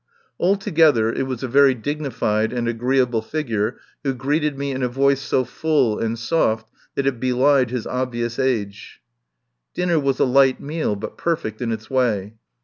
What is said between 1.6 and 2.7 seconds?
dignified and